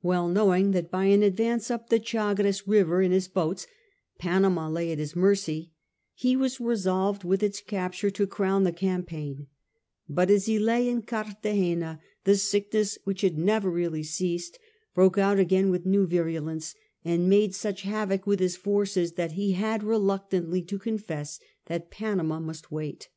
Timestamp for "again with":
15.38-15.84